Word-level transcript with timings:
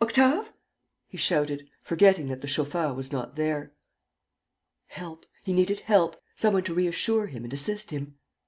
Octave?" 0.00 0.50
he 1.06 1.16
shouted, 1.16 1.68
forgetting 1.84 2.26
that 2.26 2.40
the 2.40 2.48
chauffeur 2.48 2.92
was 2.92 3.12
not 3.12 3.36
there. 3.36 3.72
Help, 4.88 5.24
he 5.44 5.52
needed 5.52 5.78
help, 5.82 6.20
some 6.34 6.54
one 6.54 6.64
to 6.64 6.74
reassure 6.74 7.28
him 7.28 7.44
and 7.44 7.52
assist 7.54 7.92
him. 7.92 8.16